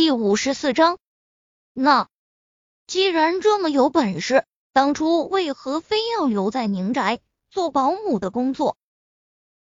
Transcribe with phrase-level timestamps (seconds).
[0.00, 0.96] 第五十四章，
[1.72, 2.08] 那
[2.86, 7.18] 既然这么有本事，当初为何非要留在宁宅
[7.50, 8.76] 做保姆的工作？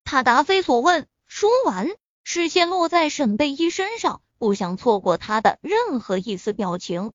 [0.04, 1.90] 他答非所问，说完，
[2.24, 7.12] 视线落在沈贝依身上，不想错过他的任何一丝表情。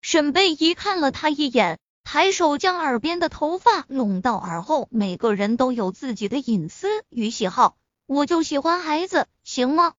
[0.00, 4.88] 沈贝依看了他一眼，抬手将耳边的头发拢到耳后。
[4.90, 9.92] 每个人都有自己的隐私与喜好，我就喜欢孩子，行吗？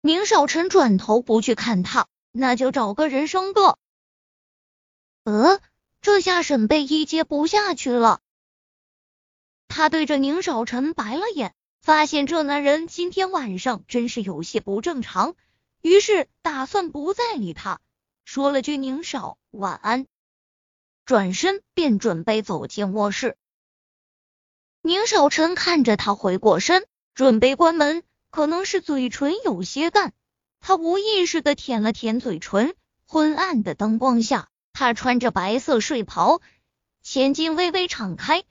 [0.00, 3.76] 宁少臣转头不去看他，那就找个人生个。
[5.24, 5.60] 呃，
[6.00, 8.20] 这下沈贝依接不下去了，
[9.66, 15.34] 他对着宁少臣白了眼，发现这男人今天晚上真是有些不正常，
[15.82, 17.80] 于是打算不再理他，
[18.24, 20.06] 说了句“宁少晚安”，
[21.04, 23.36] 转身便准备走进卧室。
[24.80, 28.04] 宁少臣看着他回过身，准备关门。
[28.30, 30.12] 可能是嘴唇有些干，
[30.60, 32.74] 他无意识的舔了舔嘴唇。
[33.06, 36.42] 昏暗的灯光下，他穿着白色睡袍，
[37.02, 38.44] 前襟微微敞开。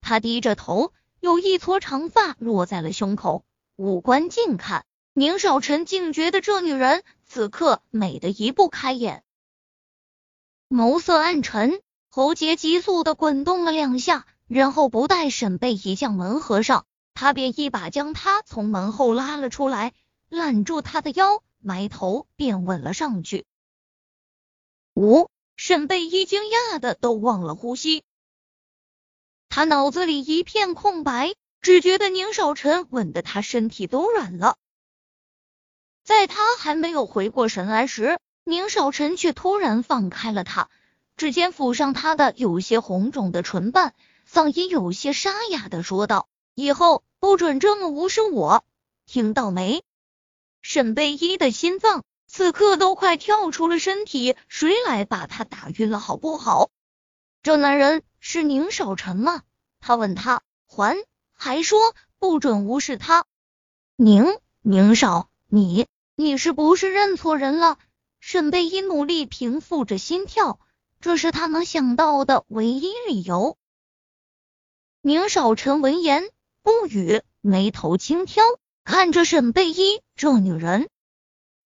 [0.00, 9.24] 他低着头，有一撮长发落在了胸口，五官近看，宁少臣竟觉得这女人此刻美的移不开眼。
[10.68, 16.86] 眸色暗沉，喉结急速的滚动了两下，然后不待沈贝一将门合上。
[17.14, 19.94] 他便一把将他从门后拉了出来，
[20.28, 23.46] 揽住他的腰，埋头便吻了上去。
[24.94, 28.02] 五沈贝依惊讶的都忘了呼吸，
[29.48, 34.56] 他脑子里一片空白，只觉得宁少臣吻得他身体都软了。
[36.02, 40.68] 在他还没有回过神来时，宁少臣却突然放开了他，
[41.16, 43.94] 指尖抚上他的有些红肿的唇瓣，
[44.28, 46.28] 嗓音有些沙哑的说道。
[46.54, 48.64] 以后不准这么无视我，
[49.06, 49.82] 听到没？
[50.62, 55.98] 沈贝依的心脏此刻都快跳出了身体，谁来把他打晕了？
[55.98, 56.70] 好不好？
[57.42, 59.42] 这男人是宁少臣吗？
[59.80, 60.96] 他问他还
[61.32, 63.26] 还说不准无视他。
[63.96, 65.86] 宁宁少，你
[66.16, 67.78] 你是不是认错人了？
[68.20, 70.58] 沈贝依努力平复着心跳，
[71.00, 73.58] 这是他能想到的唯一理由。
[75.02, 76.30] 宁少臣闻言。
[76.64, 78.42] 不语，眉头轻挑，
[78.84, 80.88] 看着沈贝依这女人。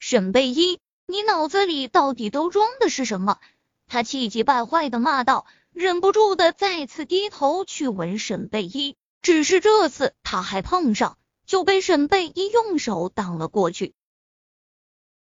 [0.01, 3.39] 沈贝依，你脑子里到底都装的是什么？
[3.87, 8.97] 他气急败坏的骂道，忍不住的再次低头去吻沈贝依。
[9.23, 11.17] 只是这次他还碰上，
[11.47, 13.95] 就被沈贝依用手挡了过去。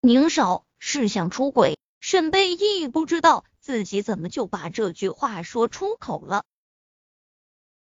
[0.03, 6.45] 宁少是想出轨，沈贝依不知道自己怎么就把这句话说出口了。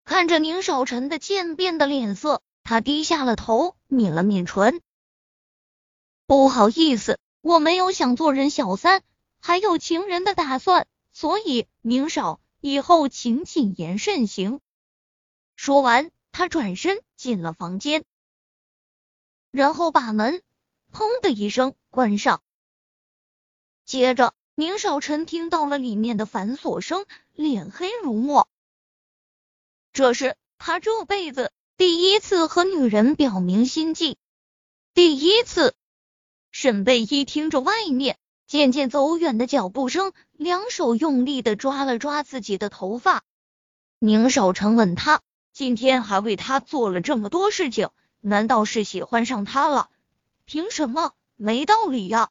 [0.09, 4.81] 看着宁少臣的渐变的脸色，他低下了头，抿了抿唇。
[6.25, 9.03] 不好意思，我没有想做人小三，
[9.39, 14.61] 还有情人的打算，所以宁少以后请谨言慎行。
[15.57, 18.03] 说完，他转身进了房间，
[19.51, 20.41] 然后把门
[20.91, 22.41] 砰的一声关上。
[23.85, 27.05] 接着，宁少臣听到了里面的反锁声，
[27.35, 28.48] 脸黑如墨。
[29.99, 34.17] 这是他这辈子第一次和女人表明心迹，
[34.95, 35.75] 第一次。
[36.53, 38.17] 沈贝依听着外面
[38.47, 43.25] 渐渐走远的脚步声，两手用力的抓了抓自己的头发。
[43.99, 45.21] 宁少臣问他
[45.53, 47.89] ：“今天还为他做了这么多事情，
[48.21, 49.91] 难道是喜欢上他了？
[50.45, 51.13] 凭什么？
[51.35, 52.31] 没道理呀！”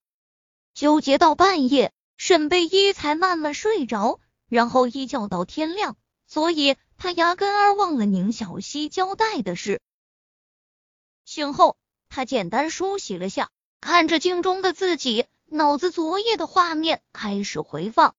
[0.73, 6.77] 纠结到半夜，沈贝依才慢慢睡着，然后一觉到天亮，所以。
[6.99, 9.81] 他压根儿忘了宁小溪交代的事。
[11.25, 11.77] 醒后，
[12.09, 13.51] 他简单梳洗了下，
[13.81, 18.15] 看着镜中的自己，脑子昨夜的画面开始回放。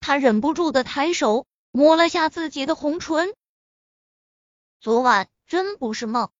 [0.00, 3.36] 他忍不住的抬手摸了下自己的红唇。
[4.80, 6.32] 昨晚真不是梦。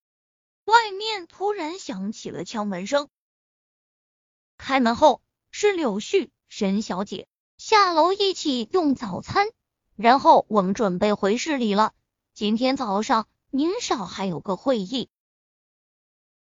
[0.65, 3.09] 外面突然响起了敲门声。
[4.57, 9.47] 开门后是柳絮，沈小姐下楼一起用早餐。
[9.99, 11.93] 然后我们准备回市里了。
[12.33, 15.09] 今天早上宁少还有个会议。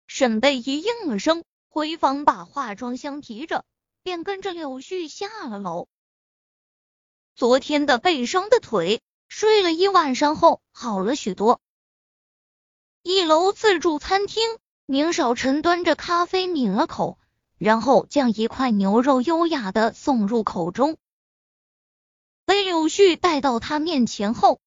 [0.07, 3.67] 沈贝一应了声，回房把化妆箱提着，
[4.03, 5.87] 便跟着柳絮下了楼。
[7.35, 11.61] 昨天的背伤的腿，睡了一晚上后好了许多。
[13.03, 14.43] 一楼自助餐厅，
[14.87, 17.19] 宁少臣端着咖啡抿了口，
[17.59, 20.97] 然后将一块牛肉优雅的送入口中。
[22.53, 24.61] 被柳絮带到他面前后，